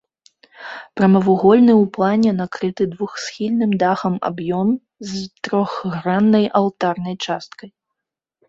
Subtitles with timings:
[0.99, 4.67] Прамавугольны ў плане накрыты двухсхільным дахам аб'ём
[5.11, 7.69] з трохграннай алтарнай часткай.